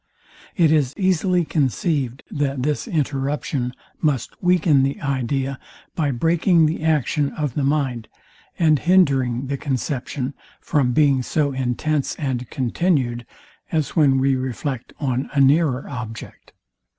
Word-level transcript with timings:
It 0.55 0.71
is 0.71 0.95
easily 0.97 1.45
conceived, 1.45 2.23
that 2.31 2.63
this 2.63 2.87
interruption 2.87 3.71
must 4.01 4.31
weaken 4.41 4.81
the 4.81 4.99
idea 4.99 5.59
by 5.93 6.09
breaking 6.09 6.65
the 6.65 6.81
action 6.83 7.29
of 7.33 7.53
the 7.53 7.63
mind, 7.63 8.07
and 8.57 8.79
hindering 8.79 9.45
the 9.45 9.57
conception 9.57 10.33
from 10.59 10.91
being 10.93 11.21
so 11.21 11.51
intense 11.51 12.15
and 12.15 12.49
continued, 12.49 13.27
as 13.71 13.95
when 13.95 14.17
we 14.17 14.35
reflect 14.35 14.91
on 14.99 15.29
a 15.35 15.39
nearer 15.39 15.87
object. 15.87 16.53